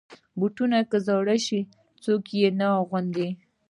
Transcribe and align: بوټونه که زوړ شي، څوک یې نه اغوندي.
بوټونه 0.39 0.77
که 0.89 0.97
زوړ 1.07 1.27
شي، 1.45 1.61
څوک 2.03 2.23
یې 2.39 2.49
نه 2.59 2.67
اغوندي. 2.79 3.29